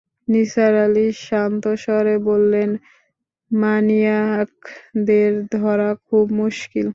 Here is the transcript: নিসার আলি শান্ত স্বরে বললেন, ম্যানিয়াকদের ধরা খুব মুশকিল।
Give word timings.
নিসার 0.27 0.73
আলি 0.85 1.07
শান্ত 1.19 1.63
স্বরে 1.83 2.15
বললেন, 2.29 2.69
ম্যানিয়াকদের 3.51 5.33
ধরা 5.55 5.89
খুব 6.07 6.25
মুশকিল। 6.33 6.87